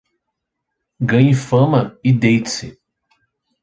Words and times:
Ganhe 1.09 1.33
fama 1.45 1.81
e 2.07 2.11
deite-se. 2.21 2.67